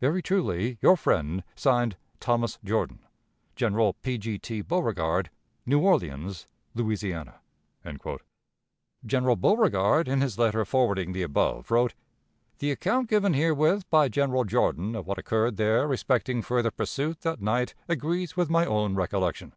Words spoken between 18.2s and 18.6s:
with